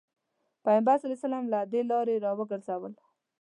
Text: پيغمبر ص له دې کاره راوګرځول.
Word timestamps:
پيغمبر 0.63 0.97
ص 1.21 1.23
له 1.51 1.59
دې 1.71 1.81
کاره 1.89 2.15
راوګرځول. 2.25 2.93